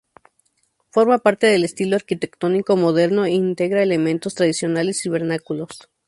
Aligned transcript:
Forma 0.89 1.19
parte 1.19 1.45
del 1.45 1.63
estilo 1.63 1.95
arquitectónico 1.95 2.75
moderno 2.75 3.25
e 3.25 3.33
integra 3.33 3.83
elementos 3.83 4.33
tradicionales 4.33 5.05
y 5.05 5.09
vernáculos. 5.09 5.91